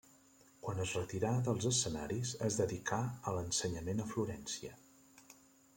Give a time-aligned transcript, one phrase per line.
[0.67, 4.79] Quan es retirà dels escenaris es dedicà a l'ensenyament a Florència.